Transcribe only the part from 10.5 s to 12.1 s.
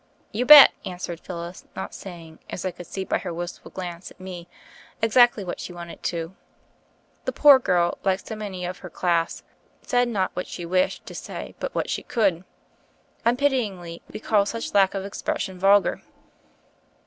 wished to say, but what she